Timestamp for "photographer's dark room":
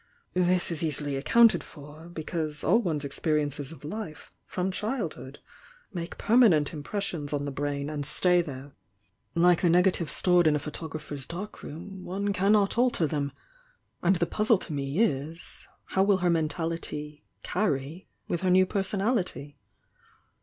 10.57-12.03